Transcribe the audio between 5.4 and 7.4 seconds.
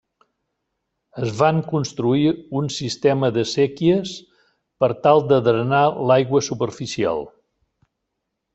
drenar l'aigua superficial.